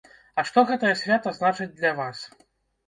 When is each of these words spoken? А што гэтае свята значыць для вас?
А 0.39 0.45
што 0.47 0.63
гэтае 0.71 0.95
свята 1.03 1.37
значыць 1.39 1.73
для 1.79 1.97
вас? 2.03 2.29